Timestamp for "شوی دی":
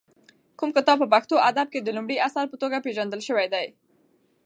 3.27-3.67